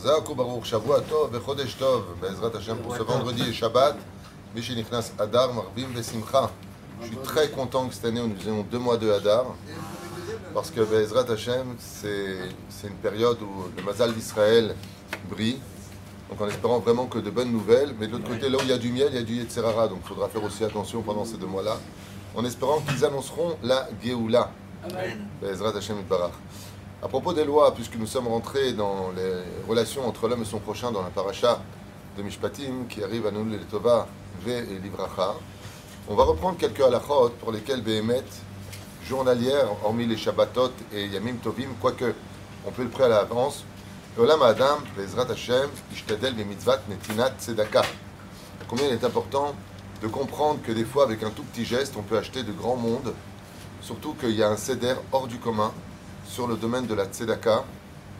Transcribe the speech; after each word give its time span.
Chazak 0.00 0.30
ou 0.30 0.34
Baruch 0.34 0.64
Shavua 0.64 1.00
Tov 1.00 1.30
Chodesh 1.44 1.76
Tov, 1.76 2.04
Bezrat 2.20 2.56
Hashem 2.56 2.78
pour 2.78 2.96
ce 2.96 3.02
vendredi 3.02 3.42
et 3.48 3.52
Shabbat. 3.52 3.96
Nichnas 4.54 5.12
Vesimcha. 5.94 6.50
Je 7.02 7.06
suis 7.06 7.16
très 7.18 7.50
content 7.50 7.86
que 7.86 7.94
cette 7.94 8.06
année 8.06 8.20
nous 8.20 8.48
ayons 8.48 8.62
deux 8.62 8.78
mois 8.78 8.96
de 8.96 9.10
Hadar. 9.10 9.46
Parce 10.54 10.70
que 10.70 10.80
Bezrat 10.80 11.30
Hashem, 11.30 11.76
c'est 11.78 12.38
une 12.84 12.94
période 12.94 13.38
où 13.42 13.64
le 13.76 13.82
Mazal 13.82 14.14
d'Israël 14.14 14.74
brille. 15.28 15.58
Donc 16.30 16.40
en 16.40 16.48
espérant 16.48 16.78
vraiment 16.78 17.06
que 17.06 17.18
de 17.18 17.30
bonnes 17.30 17.52
nouvelles. 17.52 17.94
Mais 17.98 18.06
de 18.06 18.12
l'autre 18.12 18.28
côté, 18.28 18.48
là 18.48 18.56
où 18.58 18.62
il 18.62 18.68
y 18.68 18.72
a 18.72 18.78
du 18.78 18.90
miel, 18.90 19.08
il 19.10 19.16
y 19.16 19.18
a 19.18 19.22
du 19.22 19.34
Yetzerara. 19.34 19.88
Donc 19.88 19.98
il 20.04 20.08
faudra 20.08 20.28
faire 20.28 20.44
aussi 20.44 20.64
attention 20.64 21.02
pendant 21.02 21.24
ces 21.24 21.36
deux 21.36 21.46
mois-là. 21.46 21.76
En 22.34 22.44
espérant 22.44 22.80
qu'ils 22.80 23.04
annonceront 23.04 23.56
la 23.62 23.88
Géoula. 24.02 24.50
Amen. 24.82 25.26
Bezrat 25.42 25.76
Hashem 25.76 25.96
Barach. 26.08 26.32
À 27.02 27.08
propos 27.08 27.32
des 27.32 27.46
lois, 27.46 27.72
puisque 27.74 27.96
nous 27.96 28.06
sommes 28.06 28.28
rentrés 28.28 28.74
dans 28.74 29.10
les 29.16 29.66
relations 29.66 30.06
entre 30.06 30.28
l'homme 30.28 30.42
et 30.42 30.44
son 30.44 30.58
prochain 30.58 30.92
dans 30.92 31.00
la 31.00 31.08
paracha 31.08 31.62
de 32.18 32.22
Mishpatim, 32.22 32.84
qui 32.90 33.02
arrive 33.02 33.26
à 33.26 33.30
nous 33.30 33.48
les 33.48 33.56
Tova, 33.56 34.06
Ve 34.44 34.50
et 34.50 34.78
Livracha, 34.82 35.34
on 36.08 36.14
va 36.14 36.24
reprendre 36.24 36.58
quelques 36.58 36.82
halachot 36.82 37.30
pour 37.40 37.52
lesquels 37.52 37.80
Behemet, 37.80 38.24
journalière, 39.08 39.68
hormis 39.82 40.04
les 40.04 40.18
Shabbatot 40.18 40.72
et 40.92 41.06
Yamim 41.06 41.36
Tovim, 41.36 41.70
quoique 41.80 42.12
on 42.66 42.70
peut 42.70 42.82
le 42.82 42.90
prêter 42.90 43.06
à 43.06 43.20
l'avance, 43.20 43.64
Olam 44.18 44.42
Adam, 44.42 44.80
Bezrat 44.94 45.30
Hashem, 45.30 45.70
Ishtadel 45.94 46.34
Mitzvat 46.34 46.82
Netinat 46.90 47.32
Tzedaka. 47.38 47.80
Combien 48.68 48.88
il 48.88 48.92
est 48.92 49.04
important 49.04 49.54
de 50.02 50.06
comprendre 50.06 50.60
que 50.62 50.72
des 50.72 50.84
fois, 50.84 51.04
avec 51.04 51.22
un 51.22 51.30
tout 51.30 51.44
petit 51.44 51.64
geste, 51.64 51.94
on 51.98 52.02
peut 52.02 52.18
acheter 52.18 52.42
de 52.42 52.52
grands 52.52 52.76
mondes, 52.76 53.14
surtout 53.80 54.12
qu'il 54.12 54.32
y 54.32 54.42
a 54.42 54.50
un 54.50 54.56
céder 54.58 54.96
hors 55.12 55.28
du 55.28 55.38
commun 55.38 55.72
sur 56.30 56.46
le 56.46 56.54
domaine 56.54 56.86
de 56.86 56.94
la 56.94 57.06
tzedaka. 57.06 57.64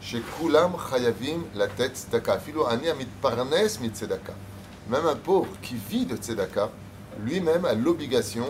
Chez 0.00 0.20
Kulam 0.20 0.72
Chayavim, 0.90 1.42
la 1.54 1.68
tête 1.68 1.96
tzedaka. 1.96 2.40
Ani 2.68 2.88
amit 2.88 3.08
parnes 3.22 3.78
mit 3.80 3.90
tzedaka. 3.90 4.32
Même 4.88 5.06
un 5.06 5.14
pauvre 5.14 5.48
qui 5.62 5.76
vit 5.76 6.06
de 6.06 6.16
tzedaka, 6.16 6.70
lui-même 7.24 7.64
a 7.64 7.74
l'obligation, 7.74 8.46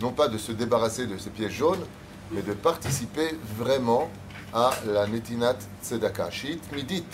non 0.00 0.12
pas 0.12 0.28
de 0.28 0.38
se 0.38 0.52
débarrasser 0.52 1.06
de 1.06 1.18
ses 1.18 1.30
pieds 1.30 1.50
jaunes, 1.50 1.84
mais 2.30 2.42
de 2.42 2.52
participer 2.52 3.36
vraiment 3.58 4.08
à 4.54 4.70
la 4.86 5.08
netinat 5.08 5.56
tzedaka. 5.82 6.30
Shit 6.30 6.72
midit. 6.72 7.04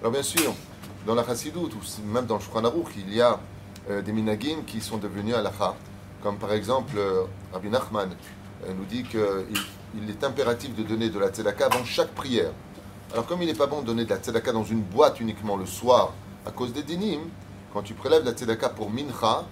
Alors 0.00 0.12
bien 0.12 0.22
sûr, 0.22 0.52
dans 1.06 1.14
la 1.14 1.24
Chassidut, 1.24 1.58
ou 1.58 2.06
même 2.12 2.26
dans 2.26 2.36
le 2.36 2.42
Shulchan 2.42 2.70
il 2.96 3.14
y 3.14 3.22
a 3.22 3.40
euh, 3.88 4.02
des 4.02 4.12
minagim 4.12 4.62
qui 4.66 4.82
sont 4.82 4.98
devenus 4.98 5.34
halacha. 5.34 5.74
Comme 6.22 6.36
par 6.36 6.52
exemple, 6.52 6.98
euh, 6.98 7.22
Rabbi 7.54 7.70
Nachman 7.70 8.10
euh, 8.66 8.72
nous 8.76 8.84
dit 8.84 9.04
qu'il 9.04 9.20
il 9.96 10.08
est 10.08 10.22
impératif 10.24 10.74
de 10.74 10.82
donner 10.82 11.08
de 11.08 11.18
la 11.18 11.28
tzedaka 11.28 11.66
avant 11.66 11.84
chaque 11.84 12.10
prière. 12.14 12.52
Alors 13.12 13.26
comme 13.26 13.42
il 13.42 13.46
n'est 13.46 13.54
pas 13.54 13.66
bon 13.66 13.80
de 13.80 13.86
donner 13.86 14.04
de 14.04 14.10
la 14.10 14.18
tzedaka 14.18 14.52
dans 14.52 14.64
une 14.64 14.82
boîte 14.82 15.20
uniquement 15.20 15.56
le 15.56 15.66
soir 15.66 16.12
à 16.46 16.50
cause 16.50 16.72
des 16.72 16.82
dinim, 16.82 17.20
quand 17.72 17.82
tu 17.82 17.94
prélèves 17.94 18.24
la 18.24 18.32
tzedaka 18.32 18.68
pour 18.70 18.90
mincha, 18.90 19.44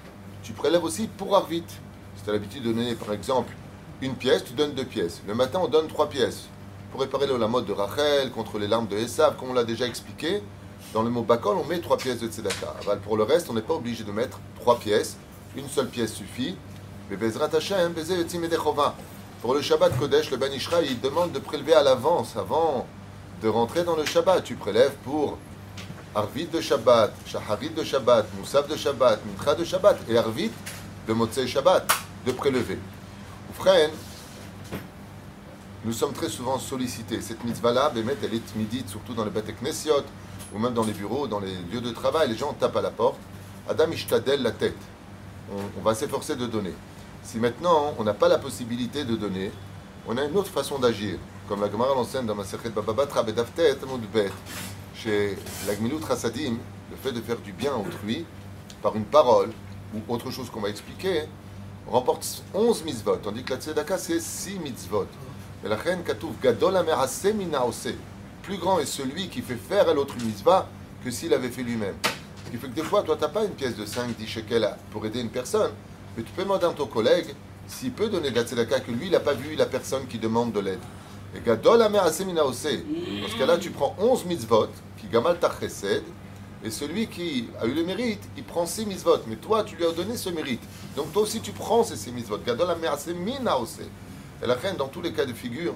tu 0.43 0.53
prélèves 0.53 0.85
aussi 0.85 1.09
pour 1.09 1.37
arvit. 1.37 1.65
Si 2.17 2.25
tu 2.25 2.31
as 2.31 2.33
l'habitude 2.33 2.63
de 2.63 2.73
donner 2.73 2.95
par 2.95 3.13
exemple 3.13 3.53
une 4.01 4.15
pièce, 4.15 4.45
tu 4.45 4.53
donnes 4.53 4.75
deux 4.75 4.85
pièces. 4.85 5.23
Le 5.27 5.35
matin, 5.35 5.61
on 5.63 5.69
donne 5.69 5.89
trois 5.89 6.09
pièces. 6.09 6.45
Pour 6.93 7.01
réparer 7.01 7.27
la 7.27 7.49
mode 7.49 7.67
de 7.67 7.73
Rachel 7.73 8.31
contre 8.31 8.59
les 8.59 8.69
larmes 8.69 8.87
de 8.87 8.97
Esav, 8.97 9.37
comme 9.37 9.51
on 9.51 9.55
l'a 9.55 9.65
déjà 9.65 9.87
expliqué, 9.87 10.43
dans 10.95 11.03
le 11.03 11.11
mot 11.11 11.23
bakol, 11.23 11.57
on 11.57 11.65
met 11.65 11.81
trois 11.81 11.97
pièces 11.97 12.21
de 12.21 12.29
tzedaka. 12.29 12.75
Pour 13.05 13.17
le 13.17 13.25
reste, 13.25 13.51
on 13.51 13.55
n'est 13.55 13.63
pas 13.63 13.75
obligé 13.75 14.05
de 14.05 14.13
mettre 14.13 14.39
trois 14.61 14.79
pièces. 14.79 15.17
Une 15.57 15.69
seule 15.69 15.89
pièce 15.89 16.15
suffit. 16.15 16.57
Mais 17.11 17.17
Bezrat 17.17 17.51
Hashem. 17.55 17.93
Pour 19.41 19.55
le 19.55 19.63
Shabbat 19.63 19.97
Kodesh, 19.97 20.33
le 20.33 20.37
Ben 20.37 20.53
Ishra, 20.53 20.83
il 20.83 21.01
demande 21.01 21.31
de 21.31 21.39
prélever 21.39 21.73
à 21.73 21.85
l'avance, 21.85 22.37
avant 22.37 22.89
de 23.41 23.49
rentrer 23.49 23.85
dans 23.85 23.95
le 23.95 24.05
Shabbat. 24.05 24.43
Tu 24.43 24.57
prélèves 24.57 24.95
pour 25.05 25.39
Arvit 26.13 26.47
de 26.47 26.61
Shabbat, 26.61 27.15
Shaharit 27.25 27.71
de 27.71 27.85
Shabbat, 27.85 28.27
Moussaf 28.37 28.67
de 28.67 28.75
Shabbat, 28.77 29.21
Mincha 29.25 29.55
de 29.55 29.63
Shabbat 29.63 29.97
et 30.09 30.19
Arvit 30.19 30.51
de 31.07 31.13
Motzei 31.13 31.47
Shabbat, 31.47 31.89
de 32.27 32.33
prélever. 32.33 32.81
Oufren, 33.51 33.91
nous 35.85 35.93
sommes 35.93 36.15
très 36.15 36.29
souvent 36.29 36.59
sollicités. 36.59 37.21
Cette 37.21 37.45
mitzvah-là, 37.45 37.93
elle 37.95 38.35
est 38.35 38.47
timidite, 38.53 38.89
surtout 38.89 39.15
dans 39.15 39.25
les 39.25 39.31
Bate 39.31 39.53
Knessiot, 39.63 40.03
ou 40.53 40.59
même 40.59 40.75
dans 40.75 40.85
les 40.85 40.93
bureaux, 40.93 41.29
dans 41.29 41.39
les 41.39 41.55
lieux 41.73 41.81
de 41.81 41.93
travail. 41.93 42.29
Les 42.29 42.37
gens 42.37 42.55
tapent 42.55 42.77
à 42.77 42.83
la 42.83 42.91
porte. 42.91 43.21
Adam 43.69 43.89
Ishtadel 43.93 44.43
la 44.43 44.51
tête. 44.51 44.75
On 45.79 45.81
va 45.83 45.95
s'efforcer 45.95 46.35
de 46.35 46.47
donner. 46.47 46.75
Si 47.31 47.37
maintenant 47.37 47.93
on 47.99 48.05
n'a 48.05 48.15
pas 48.15 48.29
la 48.29 48.39
possibilité 48.39 49.05
de 49.05 49.15
donner, 49.15 49.53
on 50.07 50.17
a 50.17 50.25
une 50.25 50.35
autre 50.35 50.49
façon 50.49 50.79
d'agir. 50.79 51.19
Comme 51.47 51.61
la 51.61 51.71
Gemara 51.71 51.95
l'enseigne 51.95 52.25
dans 52.25 52.35
ma 52.35 52.43
Sechet 52.43 52.71
Bababatra 52.71 53.23
Bedaftet 53.23 53.77
Bet, 54.11 54.33
chez 54.95 55.37
la 55.67 55.75
Gmilut 55.75 56.03
Hasadim, 56.09 56.57
le 56.91 56.97
fait 56.97 57.13
de 57.13 57.21
faire 57.21 57.37
du 57.37 57.53
bien 57.53 57.73
à 57.73 57.77
autrui 57.77 58.25
par 58.81 58.97
une 58.97 59.05
parole 59.05 59.51
ou 59.95 60.01
autre 60.11 60.31
chose 60.31 60.49
qu'on 60.49 60.63
va 60.63 60.71
expliquer, 60.71 61.25
remporte 61.87 62.45
11 62.55 62.85
mitzvot, 62.85 63.17
tandis 63.17 63.45
que 63.45 63.53
la 63.53 63.61
tzedaka 63.61 63.99
c'est 63.99 64.21
6 64.21 64.61
mitzvot. 64.61 65.09
Mais 65.63 65.69
la 65.69 65.77
reine 65.77 66.05
Katouf 66.05 66.41
Gadol 66.43 66.83
Minaose, 67.35 67.93
plus 68.43 68.57
grand 68.57 68.79
est 68.79 68.87
celui 68.87 69.29
qui 69.29 69.43
fait 69.43 69.57
faire 69.57 69.87
à 69.87 69.93
l'autre 69.93 70.15
une 70.19 70.29
mitzvah 70.29 70.67
que 71.05 71.11
s'il 71.11 71.35
avait 71.35 71.51
fait 71.51 71.63
lui-même. 71.63 71.97
Ce 72.47 72.51
qui 72.51 72.57
fait 72.57 72.69
que 72.69 72.75
des 72.75 72.83
fois, 72.83 73.03
toi, 73.03 73.17
tu 73.17 73.21
n'as 73.21 73.29
pas 73.29 73.45
une 73.45 73.51
pièce 73.51 73.77
de 73.77 73.85
5, 73.85 74.17
10 74.17 74.27
shekels 74.27 74.75
pour 74.91 75.05
aider 75.05 75.21
une 75.21 75.29
personne, 75.29 75.73
mais 76.17 76.23
tu 76.23 76.33
peux 76.33 76.43
demander 76.43 76.67
à 76.67 76.71
ton 76.71 76.87
collègue 76.87 77.35
s'il 77.67 77.93
peut 77.93 78.09
donner 78.09 78.31
de 78.31 78.37
la 78.37 78.43
tzedaka, 78.43 78.81
que 78.81 78.91
lui, 78.91 79.07
il 79.07 79.13
n'a 79.13 79.21
pas 79.21 79.35
vu 79.35 79.55
la 79.55 79.67
personne 79.67 80.07
qui 80.07 80.19
demande 80.19 80.53
de 80.53 80.61
l'aide. 80.61 80.81
Et 81.37 81.41
Gadol 81.41 81.83
Amerase 81.83 82.25
Minaose, 82.25 82.63
dans 82.65 83.29
ce 83.29 83.37
cas-là, 83.39 83.59
tu 83.59 83.71
prends 83.71 83.95
11 83.99 84.25
mitzvot, 84.25 84.69
qui 84.97 85.07
gamal 85.09 85.39
chesed, 85.61 86.03
et 86.65 86.71
celui 86.71 87.07
qui 87.07 87.49
a 87.61 87.67
eu 87.67 87.75
le 87.75 87.85
mérite, 87.85 88.23
il 88.37 88.43
prend 88.43 88.67
6 88.67 88.87
mitzvot, 88.87 89.19
mais 89.27 89.37
toi, 89.37 89.63
tu 89.63 89.77
lui 89.77 89.85
as 89.85 89.93
donné 89.93 90.17
ce 90.17 90.31
mérite. 90.31 90.63
Donc 90.97 91.13
toi 91.13 91.23
aussi, 91.23 91.41
tu 91.41 91.53
prends 91.53 91.85
ces 91.85 91.97
6 91.97 92.13
mitzvot. 92.13 92.39
Gadol 92.39 92.71
Amerase 92.71 93.09
Minaose. 93.09 93.81
Et 94.43 94.47
la 94.47 94.55
reine, 94.55 94.77
dans 94.77 94.89
tous 94.89 95.03
les 95.03 95.13
cas 95.13 95.27
de 95.27 95.33
figure, 95.33 95.75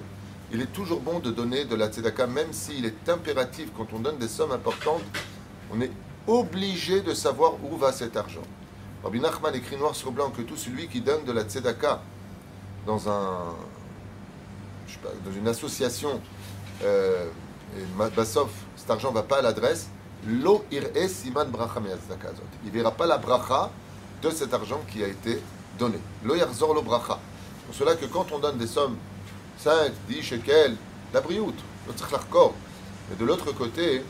il 0.51 0.61
est 0.61 0.71
toujours 0.73 0.99
bon 0.99 1.19
de 1.19 1.31
donner 1.31 1.65
de 1.65 1.75
la 1.75 1.87
tzedaka, 1.87 2.27
même 2.27 2.51
s'il 2.51 2.85
est 2.85 3.09
impératif, 3.09 3.69
quand 3.77 3.87
on 3.93 3.99
donne 3.99 4.17
des 4.17 4.27
sommes 4.27 4.51
importantes, 4.51 5.03
on 5.71 5.79
est 5.81 5.91
obligé 6.27 7.01
de 7.01 7.13
savoir 7.13 7.53
où 7.63 7.77
va 7.77 7.91
cet 7.91 8.17
argent. 8.17 8.43
Rabbi 9.03 9.19
Nachman 9.19 9.53
écrit 9.53 9.75
noir 9.75 9.95
sur 9.95 10.11
blanc 10.11 10.29
que 10.29 10.41
tout 10.41 10.55
celui 10.55 10.87
qui 10.87 11.01
donne 11.01 11.25
de 11.25 11.33
la 11.33 11.43
tzedaka 11.43 12.01
dans, 12.85 13.09
un, 13.09 13.53
dans 15.25 15.31
une 15.35 15.47
association, 15.49 16.21
euh, 16.83 17.25
et 17.77 18.23
cet 18.77 18.89
argent 18.89 19.11
va 19.11 19.23
pas 19.23 19.39
à 19.39 19.41
l'adresse, 19.41 19.89
lo 20.25 20.63
ir'e 20.71 21.07
siman 21.09 21.49
bracha. 21.49 21.81
Il 22.63 22.71
verra 22.71 22.91
pas 22.91 23.05
la 23.05 23.17
bracha 23.17 23.71
de 24.21 24.29
cet 24.29 24.53
argent 24.53 24.81
qui 24.89 25.03
a 25.03 25.07
été 25.07 25.41
donné. 25.77 25.99
Lo 26.23 26.35
yarzor 26.35 26.73
lo 26.73 26.81
bracha. 26.81 27.19
Pour 27.65 27.75
cela 27.75 27.95
que 27.95 28.05
quand 28.05 28.31
on 28.31 28.39
donne 28.39 28.57
des 28.57 28.67
sommes 28.67 28.95
5, 29.57 29.91
10 30.07 30.21
shekels, 30.21 30.75
la 31.13 31.19
brioute, 31.19 31.59
mais 31.87 33.15
de 33.19 33.25
l'autre 33.25 33.51
côté, 33.51 34.03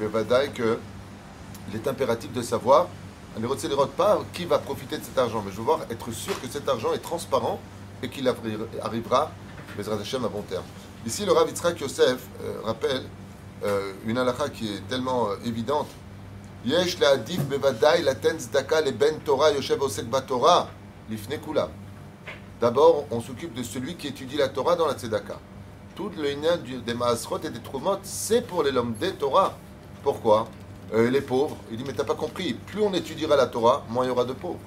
le 0.00 0.06
vadaï 0.06 0.50
il 1.68 1.76
est 1.76 1.88
impératif 1.88 2.32
de 2.32 2.42
savoir, 2.42 2.86
pas 3.96 4.20
qui 4.32 4.44
va 4.44 4.58
profiter 4.58 4.98
de 4.98 5.04
cet 5.04 5.18
argent, 5.18 5.42
mais 5.44 5.52
je 5.52 5.56
veux 5.56 5.64
voir 5.64 5.80
être 5.90 6.10
sûr 6.12 6.40
que 6.40 6.48
cet 6.48 6.68
argent 6.68 6.92
est 6.92 7.02
transparent 7.02 7.60
et 8.02 8.08
qu'il 8.08 8.28
arrivera, 8.28 9.30
Bezrat 9.76 10.00
Hashem, 10.00 10.24
à 10.24 10.28
bon 10.28 10.42
terme. 10.42 10.64
Ici, 11.06 11.24
le 11.24 11.32
Rav 11.32 11.48
Yitzhak 11.48 11.80
Yosef 11.80 12.26
euh, 12.42 12.60
rappelle 12.64 13.02
euh, 13.64 13.92
une 14.06 14.18
halakha 14.18 14.48
qui 14.48 14.68
est 14.68 14.88
tellement 14.88 15.30
euh, 15.30 15.36
évidente. 15.44 15.88
Yesh 16.64 16.98
la 16.98 17.10
adif 17.10 17.44
bevadaï 17.44 18.02
la 18.02 18.14
le 18.14 18.90
ben 18.90 19.18
Torah 19.24 19.52
yoshev 19.52 19.80
osek 19.82 20.06
lifne 21.08 21.38
kula. 21.38 21.70
D'abord, 22.60 23.06
on 23.10 23.20
s'occupe 23.20 23.54
de 23.54 23.62
celui 23.62 23.94
qui 23.96 24.08
étudie 24.08 24.36
la 24.36 24.48
Torah 24.48 24.74
dans 24.74 24.86
la 24.86 24.94
tzedaka. 24.94 25.38
Tout 25.94 26.10
le 26.16 26.30
lien 26.30 26.58
des 26.84 26.94
maasrot 26.94 27.38
et 27.44 27.50
des 27.50 27.60
trumot, 27.60 27.98
c'est 28.02 28.46
pour 28.46 28.62
les 28.62 28.76
hommes 28.76 28.94
des 28.94 29.12
Torah. 29.12 29.56
Pourquoi? 30.02 30.48
Euh, 30.94 31.10
Les 31.10 31.20
pauvres. 31.20 31.56
Il 31.70 31.76
dit, 31.76 31.84
mais 31.86 31.92
t'as 31.92 32.04
pas 32.04 32.14
compris, 32.14 32.54
plus 32.54 32.80
on 32.82 32.92
étudiera 32.94 33.36
la 33.36 33.46
Torah, 33.46 33.84
moins 33.88 34.04
il 34.04 34.08
y 34.08 34.10
aura 34.10 34.24
de 34.24 34.32
pauvres. 34.32 34.58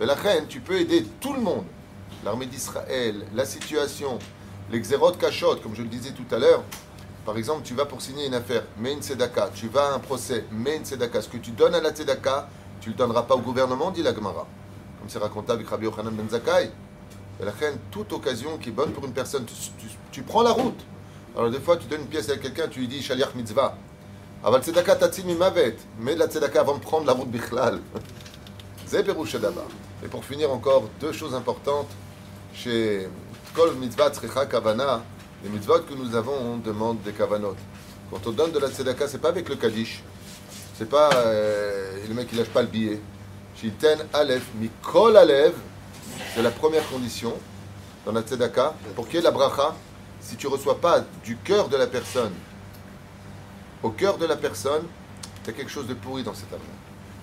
Et 0.00 0.06
la 0.06 0.14
reine, 0.14 0.46
tu 0.48 0.60
peux 0.60 0.78
aider 0.80 1.04
tout 1.20 1.32
le 1.34 1.40
monde. 1.40 1.64
L'armée 2.24 2.46
d'Israël, 2.46 3.26
la 3.34 3.44
situation, 3.44 4.18
les 4.70 4.80
xérot 4.80 5.12
kachot, 5.12 5.56
comme 5.62 5.74
je 5.74 5.82
le 5.82 5.88
disais 5.88 6.10
tout 6.12 6.34
à 6.34 6.38
l'heure. 6.38 6.62
Par 7.24 7.36
exemple, 7.36 7.62
tu 7.64 7.74
vas 7.74 7.84
pour 7.84 8.00
signer 8.00 8.26
une 8.26 8.34
affaire, 8.34 8.62
mets 8.78 8.92
une 8.94 9.02
tzedaka. 9.02 9.50
Tu 9.54 9.68
vas 9.68 9.92
à 9.92 9.94
un 9.94 9.98
procès, 9.98 10.44
mets 10.50 10.76
une 10.76 10.84
tzedaka. 10.84 11.20
Ce 11.22 11.28
que 11.28 11.36
tu 11.36 11.50
donnes 11.50 11.74
à 11.74 11.80
la 11.80 11.90
tzedaka, 11.90 12.48
tu 12.80 12.88
ne 12.88 12.94
le 12.94 12.98
donneras 12.98 13.22
pas 13.22 13.34
au 13.34 13.40
gouvernement, 13.40 13.90
dit 13.90 14.02
la 14.02 14.14
Gemara. 14.14 14.46
Comme 14.98 15.08
c'est 15.08 15.18
raconté 15.18 15.52
avec 15.52 15.68
Rabbi 15.68 15.84
Yochanan 15.84 16.14
ben 16.14 16.28
Zakkai. 16.28 16.70
Et 17.40 17.44
la 17.44 17.52
reine, 17.52 17.78
toute 17.90 18.12
occasion 18.12 18.58
qui 18.58 18.70
est 18.70 18.72
bonne 18.72 18.92
pour 18.92 19.04
une 19.04 19.12
personne, 19.12 19.44
tu, 19.44 19.54
tu- 19.78 19.94
tu 20.12 20.22
prends 20.22 20.42
la 20.42 20.50
route. 20.50 20.80
Alors 21.36 21.50
des 21.50 21.60
fois, 21.60 21.76
tu 21.76 21.86
donnes 21.86 22.02
une 22.02 22.06
pièce 22.06 22.28
à 22.30 22.36
quelqu'un, 22.36 22.68
tu 22.68 22.80
lui 22.80 22.88
dis 22.88 23.02
Shaliach 23.02 23.34
mitzvah. 23.34 23.76
Mets 24.42 26.14
de 26.14 26.18
la 26.18 26.26
tzedaka 26.26 26.60
avant 26.60 26.78
de 26.78 26.80
prendre 26.80 27.06
la 27.06 27.12
route 27.12 27.28
bichlal. 27.30 27.78
Et 30.02 30.08
pour 30.08 30.24
finir 30.24 30.50
encore, 30.50 30.84
deux 30.98 31.12
choses 31.12 31.34
importantes. 31.34 31.88
Chez 32.54 33.06
Kol 33.54 33.74
mitzvah 33.74 34.10
tzricha 34.10 34.46
kavana, 34.46 35.02
les 35.44 35.50
mitzvot 35.50 35.80
que 35.80 35.94
nous 35.94 36.16
avons, 36.16 36.32
on 36.54 36.56
demande 36.56 37.02
des 37.02 37.12
kavanot. 37.12 37.54
Quand 38.10 38.26
on 38.26 38.30
donne 38.30 38.50
de 38.50 38.58
la 38.58 38.70
tzedaka, 38.70 39.08
c'est 39.08 39.18
pas 39.18 39.28
avec 39.28 39.48
le 39.48 39.56
kaddish. 39.56 40.02
C'est 40.78 40.88
pas 40.88 41.10
euh, 41.16 41.98
le 42.08 42.14
mec 42.14 42.28
qui 42.28 42.36
lâche 42.36 42.48
pas 42.48 42.62
le 42.62 42.68
billet. 42.68 42.98
Shilten 43.56 43.98
Aleph, 44.14 44.46
Mikol 44.54 45.18
Alev, 45.18 45.52
c'est 46.34 46.42
la 46.42 46.50
première 46.50 46.88
condition 46.88 47.34
dans 48.06 48.12
la 48.12 48.22
tzedaka. 48.22 48.74
Pour 48.96 49.06
qu'il 49.06 49.16
y 49.16 49.18
ait 49.18 49.22
la 49.22 49.32
bracha, 49.32 49.74
si 50.20 50.36
tu 50.36 50.46
reçois 50.46 50.80
pas 50.80 51.04
du 51.22 51.36
cœur 51.36 51.68
de 51.68 51.76
la 51.76 51.86
personne, 51.86 52.32
au 53.82 53.90
cœur 53.90 54.18
de 54.18 54.26
la 54.26 54.36
personne, 54.36 54.82
tu 55.44 55.50
as 55.50 55.52
quelque 55.52 55.70
chose 55.70 55.86
de 55.86 55.94
pourri 55.94 56.22
dans 56.22 56.34
cet 56.34 56.52
argent. 56.52 56.64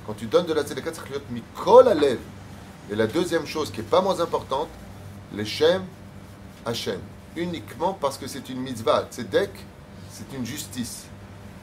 Quand 0.05 0.13
tu 0.13 0.25
donnes 0.25 0.45
de 0.45 0.53
la 0.53 0.63
tzedaka, 0.63 0.93
ça 0.93 1.01
Mikol 1.29 1.87
Alev. 1.87 2.19
Et 2.89 2.95
la 2.95 3.07
deuxième 3.07 3.45
chose 3.45 3.71
qui 3.71 3.81
est 3.81 3.89
pas 3.89 4.01
moins 4.01 4.19
importante, 4.21 4.69
les 5.33 5.45
Shem 5.45 5.83
Hashem. 6.65 6.99
Uniquement 7.35 7.93
parce 7.99 8.17
que 8.17 8.27
c'est 8.27 8.49
une 8.49 8.61
mitzvah. 8.61 9.07
Tzedek, 9.11 9.51
c'est 10.09 10.35
une 10.35 10.45
justice. 10.45 11.05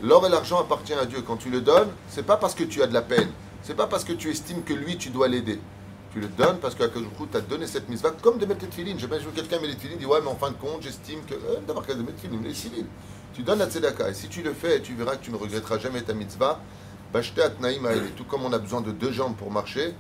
L'or 0.03 0.27
et 0.27 0.29
l'argent 0.29 0.61
appartiennent 0.61 0.99
à 0.99 1.07
Dieu. 1.07 1.23
Quand 1.23 1.37
tu 1.37 1.51
le 1.51 1.61
donnes, 1.61 1.89
c'est 2.09 2.25
pas 2.25 2.37
parce 2.37 2.55
que 2.55 2.65
tu 2.65 2.83
as 2.83 2.87
de 2.87 2.95
la 2.95 3.03
peine. 3.03 3.31
C'est 3.63 3.75
pas 3.75 3.87
parce 3.87 4.05
que 4.05 4.13
tu 4.13 4.31
estimes 4.31 4.63
que 4.63 4.75
lui, 4.75 4.99
tu 4.99 5.09
dois 5.09 5.27
l'aider. 5.27 5.59
Tu 6.13 6.21
le 6.21 6.29
donnes 6.29 6.59
parce 6.59 6.75
que 6.75 6.85
tu 6.85 7.37
as 7.37 7.41
donné 7.41 7.67
cette 7.67 7.89
mitzvah, 7.89 8.11
comme 8.23 8.39
de 8.39 8.47
mettre 8.47 8.65
les 8.65 8.71
filines. 8.71 8.99
Je 9.01 9.07
que 9.07 9.35
quelqu'un 9.35 9.59
met 9.59 9.69
les 9.69 9.77
filines, 9.77 9.99
dit 9.99 10.07
Ouais, 10.07 10.21
mais 10.23 10.31
en 10.31 10.37
fin 10.37 10.51
de 10.51 10.57
compte, 10.57 10.83
j'estime 10.83 11.21
que. 11.25 11.35
Euh, 11.35 11.61
D'abord, 11.67 11.85
de 11.85 11.95
mettre 11.95 12.23
les 12.23 12.55
filines. 12.55 12.87
Tu 13.35 13.43
donnes 13.43 13.59
la 13.59 13.69
tzedaka. 13.69 14.11
Et 14.11 14.15
si 14.15 14.29
tu 14.29 14.43
le 14.43 14.53
fais, 14.53 14.81
tu 14.81 14.95
verras 14.95 15.17
que 15.17 15.25
tu 15.25 15.33
ne 15.33 15.37
regretteras 15.37 15.79
jamais 15.79 16.03
ta 16.03 16.15
mitzvah. 16.15 16.61
Tout 18.17 18.25
comme 18.25 18.45
on 18.45 18.53
a 18.53 18.59
besoin 18.59 18.81
de 18.81 18.91
deux 18.91 19.13
jambes 19.13 19.37
pour 19.37 19.51
marcher, 19.51 19.95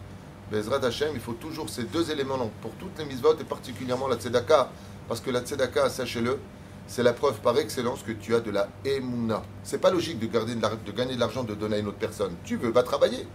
Bezrat 0.51 0.85
Hashem, 0.85 1.11
il 1.15 1.21
faut 1.21 1.33
toujours 1.33 1.69
ces 1.69 1.85
deux 1.85 2.11
éléments 2.11 2.51
pour 2.61 2.73
toutes 2.73 2.99
les 2.99 3.05
mitzvot 3.05 3.37
et 3.41 3.45
particulièrement 3.45 4.09
la 4.09 4.17
tzedaka. 4.17 4.71
Parce 5.09 5.21
que 5.21 5.31
la 5.31 5.41
tzedaka, 5.41 5.91
sachez-le, 5.91 6.39
c'est 6.87 7.03
la 7.03 7.13
preuve 7.13 7.41
par 7.41 7.59
excellence 7.59 8.03
que 8.03 8.13
tu 8.13 8.35
as 8.35 8.41
de 8.41 8.51
la 8.51 8.69
emuna. 8.85 9.43
C'est 9.63 9.79
pas 9.79 9.91
logique 9.91 10.19
de, 10.19 10.27
garder 10.27 10.55
de, 10.55 10.93
gagner 10.93 11.15
de 11.15 11.21
l'argent, 11.21 11.43
de 11.45 11.55
donner 11.55 11.77
à 11.77 11.79
une 11.81 11.89
autre 11.89 11.99
personne. 11.99 12.35
Tu 12.45 12.57
veux, 12.57 12.71
va 12.71 12.83
travailler. 12.83 13.27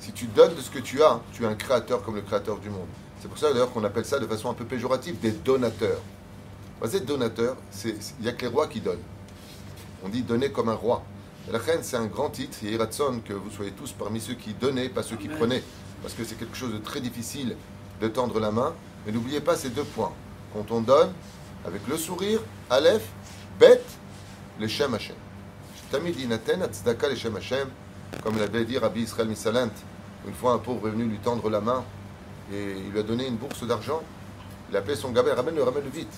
Si 0.00 0.12
tu 0.12 0.26
donnes 0.26 0.54
de 0.54 0.60
ce 0.60 0.70
que 0.70 0.78
tu 0.78 1.02
as, 1.02 1.20
tu 1.32 1.44
es 1.44 1.46
un 1.46 1.54
créateur 1.54 2.02
comme 2.02 2.16
le 2.16 2.22
créateur 2.22 2.58
du 2.58 2.70
monde. 2.70 2.88
C'est 3.20 3.28
pour 3.28 3.38
ça 3.38 3.52
d'ailleurs 3.52 3.72
qu'on 3.72 3.84
appelle 3.84 4.04
ça 4.04 4.18
de 4.18 4.26
façon 4.26 4.50
un 4.50 4.54
peu 4.54 4.64
péjorative 4.64 5.18
des 5.20 5.32
donateurs. 5.32 6.00
Vous 6.80 6.94
êtes 6.94 7.06
donateur, 7.06 7.56
il 7.84 7.94
n'y 8.20 8.28
a 8.28 8.32
que 8.32 8.42
les 8.42 8.48
rois 8.48 8.66
qui 8.66 8.80
donnent. 8.80 9.02
On 10.04 10.10
dit 10.10 10.20
donner 10.22 10.52
comme 10.52 10.68
un 10.68 10.74
roi. 10.74 11.02
la 11.50 11.58
reine, 11.58 11.80
c'est 11.82 11.96
un 11.96 12.04
grand 12.04 12.28
titre. 12.28 12.58
Et 12.64 12.72
Iratson, 12.72 13.22
que 13.24 13.32
vous 13.32 13.50
soyez 13.50 13.70
tous 13.72 13.92
parmi 13.92 14.20
ceux 14.20 14.34
qui 14.34 14.52
donnaient, 14.52 14.90
pas 14.90 15.02
ceux 15.02 15.16
qui 15.16 15.28
prenaient. 15.28 15.62
Parce 16.02 16.12
que 16.12 16.22
c'est 16.22 16.34
quelque 16.38 16.56
chose 16.56 16.74
de 16.74 16.78
très 16.78 17.00
difficile 17.00 17.56
de 18.02 18.08
tendre 18.08 18.38
la 18.40 18.50
main. 18.50 18.74
Mais 19.06 19.12
n'oubliez 19.12 19.40
pas 19.40 19.56
ces 19.56 19.70
deux 19.70 19.84
points. 19.84 20.12
Quand 20.52 20.70
on 20.70 20.82
donne, 20.82 21.12
avec 21.64 21.80
le 21.88 21.96
sourire, 21.96 22.40
Aleph, 22.68 23.08
Bet, 23.58 23.82
le 24.60 24.68
Shem 24.68 24.92
Hashem. 24.94 25.16
Comme 28.22 28.38
l'avait 28.38 28.64
dit 28.66 28.76
Rabbi 28.76 29.00
Israël 29.00 29.28
Misalant. 29.28 29.70
Une 30.26 30.34
fois, 30.34 30.52
un 30.52 30.58
pauvre 30.58 30.88
est 30.88 30.90
venu 30.90 31.04
lui 31.04 31.18
tendre 31.18 31.48
la 31.48 31.60
main 31.62 31.84
et 32.52 32.76
il 32.84 32.90
lui 32.90 32.98
a 32.98 33.02
donné 33.02 33.26
une 33.26 33.36
bourse 33.36 33.66
d'argent. 33.66 34.02
Il 34.68 34.76
a 34.76 34.80
appelé 34.80 34.94
son 34.94 35.10
gamin, 35.12 35.34
ramène-le, 35.34 35.62
ramène-le 35.62 35.90
vite. 35.90 36.12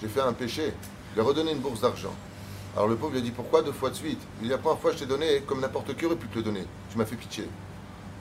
J'ai 0.00 0.08
fait 0.08 0.20
un 0.20 0.32
péché. 0.32 0.72
Il 1.10 1.14
lui 1.14 1.20
a 1.20 1.24
redonné 1.24 1.52
une 1.52 1.58
bourse 1.58 1.82
d'argent. 1.82 2.14
Alors 2.74 2.88
le 2.88 2.96
pauvre 2.96 3.12
lui 3.12 3.18
a 3.18 3.22
dit 3.22 3.32
Pourquoi 3.32 3.62
deux 3.62 3.72
fois 3.72 3.90
de 3.90 3.94
suite? 3.94 4.20
Il 4.40 4.44
dit 4.44 4.48
La 4.48 4.58
première 4.58 4.78
fois, 4.78 4.92
je 4.92 4.98
t'ai 4.98 5.06
donné 5.06 5.42
comme 5.46 5.60
n'importe 5.60 5.94
qui 5.96 6.06
aurait 6.06 6.16
pu 6.16 6.26
te 6.28 6.36
le 6.36 6.42
donner. 6.42 6.64
Tu 6.90 6.96
m'as 6.96 7.04
fait 7.04 7.16
pitié. 7.16 7.44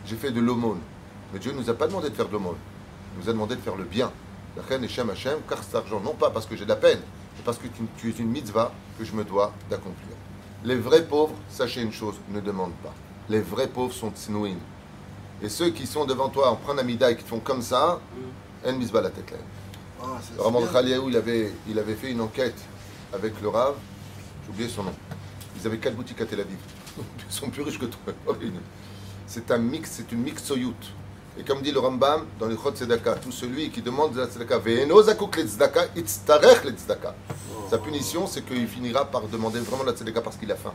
J'ai 0.05 0.15
fait 0.15 0.31
de 0.31 0.41
l'aumône. 0.41 0.81
Mais 1.31 1.39
Dieu 1.39 1.51
ne 1.51 1.57
nous 1.59 1.69
a 1.69 1.73
pas 1.73 1.87
demandé 1.87 2.09
de 2.09 2.15
faire 2.15 2.27
de 2.27 2.33
l'aumône. 2.33 2.57
Il 3.13 3.23
nous 3.23 3.29
a 3.29 3.33
demandé 3.33 3.55
de 3.55 3.61
faire 3.61 3.75
le 3.75 3.85
bien. 3.85 4.11
La 4.57 4.63
reine 4.63 4.89
Shem 4.89 5.09
Hashem, 5.09 5.39
car 5.47 5.63
cet 5.63 5.75
argent, 5.75 6.01
non 6.01 6.13
pas 6.13 6.31
parce 6.31 6.45
que 6.45 6.57
j'ai 6.57 6.65
de 6.65 6.69
la 6.69 6.75
peine, 6.75 6.99
mais 7.37 7.43
parce 7.45 7.57
que 7.57 7.67
tu, 7.97 8.09
es 8.09 8.13
une 8.13 8.29
mitzvah 8.29 8.73
que 8.97 9.05
je 9.05 9.13
me 9.13 9.23
dois 9.23 9.53
d'accomplir. 9.69 10.15
Les 10.65 10.75
vrais 10.75 11.05
pauvres, 11.05 11.35
sachez 11.49 11.81
une 11.81 11.93
chose, 11.93 12.15
ne 12.29 12.41
demandent 12.41 12.75
pas. 12.83 12.93
Les 13.29 13.39
vrais 13.39 13.67
pauvres 13.67 13.93
sont 13.93 14.11
tsnouim. 14.11 14.57
Et 15.41 15.47
ceux 15.47 15.69
qui 15.69 15.87
sont 15.87 16.05
devant 16.05 16.29
toi 16.29 16.49
en 16.49 16.55
prenant 16.55 16.85
et 16.85 17.15
qui 17.15 17.23
font 17.23 17.39
comme 17.39 17.61
ça, 17.61 18.01
en 18.65 18.73
mitzvah 18.73 19.01
la 19.01 19.11
tête 19.11 19.33
ah, 20.02 20.06
Le 20.36 20.42
Ramon 20.42 20.66
il 21.08 21.16
avait, 21.16 21.52
il 21.68 21.78
avait 21.78 21.94
fait 21.94 22.10
une 22.10 22.20
enquête 22.20 22.58
avec 23.12 23.40
le 23.40 23.48
Rav, 23.48 23.74
j'ai 24.44 24.50
oublié 24.52 24.68
son 24.68 24.82
nom. 24.84 24.94
Ils 25.60 25.66
avaient 25.66 25.78
quatre 25.78 25.96
boutiques 25.96 26.20
à 26.20 26.26
Tel 26.26 26.40
Aviv. 26.40 26.58
Ils 26.98 27.34
sont 27.34 27.48
plus 27.50 27.62
riches 27.62 27.78
que 27.78 27.86
toi. 27.86 28.14
C'est 29.26 29.50
un 29.50 29.58
mix, 29.58 29.90
c'est 29.92 30.12
une 30.12 30.22
mixoyout. 30.22 30.74
Et 31.38 31.42
comme 31.42 31.62
dit 31.62 31.72
le 31.72 31.80
Rambam 31.80 32.26
dans 32.38 32.46
les 32.46 32.56
Chod 32.56 32.76
Tzedaka, 32.76 33.16
tout 33.16 33.32
celui 33.32 33.70
qui 33.70 33.82
demande 33.82 34.12
de 34.12 34.20
la 34.20 34.26
Tzedaka, 34.26 34.60
sa 37.70 37.78
punition, 37.78 38.26
c'est 38.26 38.42
qu'il 38.42 38.68
finira 38.68 39.04
par 39.04 39.22
demander 39.22 39.58
vraiment 39.60 39.84
la 39.84 39.92
Tzedaka 39.92 40.20
parce 40.20 40.36
qu'il 40.36 40.52
a 40.52 40.56
faim. 40.56 40.74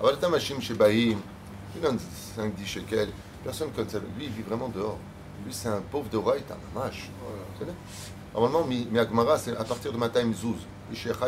אבל 0.00 0.14
את 0.14 0.24
האנשים 0.24 0.60
שבאים, 0.60 1.20
il 1.76 1.80
5-10 1.84 1.90
shekels, 2.66 3.10
personne 3.43 3.69
comme 3.75 3.89
ça, 3.89 3.99
lui 3.99 4.25
il 4.25 4.31
vit 4.31 4.41
vraiment 4.41 4.69
dehors. 4.69 4.97
Lui 5.45 5.53
c'est 5.53 5.69
un 5.69 5.81
pauvre 5.81 6.09
de 6.09 6.17
Raïta, 6.17 6.57
mamash. 6.73 7.09
Normalement, 8.33 8.65
mi 8.65 8.87
Agmara, 8.97 9.37
c'est 9.37 9.55
à 9.55 9.63
partir 9.63 9.91
de 9.91 9.97
Matam 9.97 10.33
Zouz. 10.33 10.65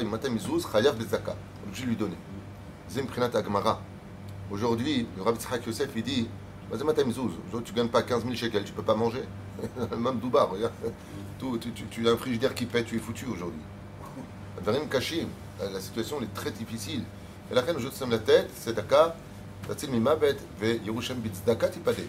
Matam 0.10 0.40
Zouz, 0.40 0.66
Chayav 0.72 0.96
Bezaka. 0.98 1.36
Je 1.72 1.86
lui 1.86 1.96
donner. 1.96 2.18
Zim 2.90 3.06
Prinat 3.06 3.30
Agmara. 3.36 3.80
Aujourd'hui, 4.50 5.08
le 5.16 5.22
Rav 5.22 5.38
Tzchak 5.38 5.66
Yosef, 5.68 5.90
il 5.96 6.04
dit 6.04 6.28
Vas-y, 6.72 6.84
Matam 6.84 7.12
Zouz, 7.12 7.34
tu 7.64 7.72
ne 7.72 7.78
gagnes 7.78 7.90
pas 7.90 8.02
15 8.02 8.24
000 8.24 8.34
shekels, 8.34 8.64
tu 8.64 8.72
ne 8.72 8.76
peux 8.76 8.84
pas 8.84 8.96
manger. 8.96 9.24
Même 9.98 10.20
Doubar, 10.20 10.50
regarde. 10.50 10.74
tu, 11.40 11.60
tu, 11.60 11.86
tu, 11.86 12.08
as 12.08 12.12
un 12.12 12.18
frigidaire 12.18 12.56
qui 12.56 12.66
pète, 12.66 12.88
tu 12.88 12.96
es 12.96 13.00
foutu 13.00 13.26
aujourd'hui. 13.26 13.62
Varim 14.64 14.88
Kashim, 14.90 15.28
la 15.60 15.80
situation 15.80 16.20
est 16.22 16.34
très 16.34 16.50
difficile. 16.50 17.04
Et 17.52 17.54
la 17.54 17.62
reine, 17.62 17.78
je 17.78 17.88
te 17.88 18.10
la 18.10 18.18
tête, 18.18 18.50
c'est 18.56 18.74
Daka, 18.74 19.16
תציל 19.68 19.90
ממוות 19.90 20.36
וירושם 20.60 21.24
בצדקה 21.24 21.68
תיפדה. 21.68 22.04